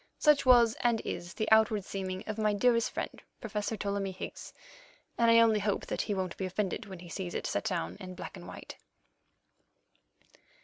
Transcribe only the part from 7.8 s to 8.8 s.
in black and white.